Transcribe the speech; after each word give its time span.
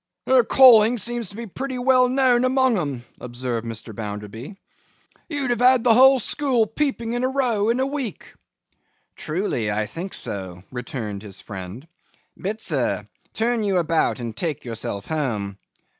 'Her 0.25 0.43
calling 0.43 0.97
seems 0.97 1.29
to 1.29 1.35
be 1.35 1.45
pretty 1.45 1.77
well 1.77 2.09
known 2.09 2.43
among 2.43 2.75
'em,' 2.75 3.05
observed 3.19 3.67
Mr. 3.67 3.93
Bounderby. 3.93 4.57
'You'd 5.29 5.51
have 5.51 5.59
had 5.59 5.83
the 5.83 5.93
whole 5.93 6.17
school 6.17 6.65
peeping 6.65 7.13
in 7.13 7.23
a 7.23 7.27
row, 7.29 7.69
in 7.69 7.79
a 7.79 7.85
week.' 7.85 8.33
'Truly, 9.15 9.69
I 9.71 9.85
think 9.85 10.15
so,' 10.15 10.63
returned 10.71 11.21
his 11.21 11.39
friend. 11.39 11.87
'Bitzer, 12.35 13.05
turn 13.35 13.63
you 13.63 13.77
about 13.77 14.19
and 14.19 14.35
take 14.35 14.65
yourself 14.65 15.05
home. 15.05 15.59